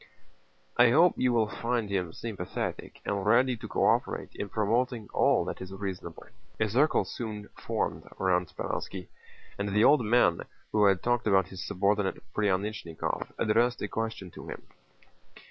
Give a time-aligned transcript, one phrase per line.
[0.77, 5.45] "I hope you will find him sympathetic and ready to co operate in promoting all
[5.45, 6.25] that is reasonable."
[6.59, 9.09] A circle soon formed round Speránski,
[9.59, 10.41] and the old man
[10.71, 14.63] who had talked about his subordinate Pryánichnikov addressed a question to him.